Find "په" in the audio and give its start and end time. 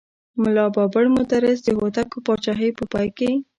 2.77-2.83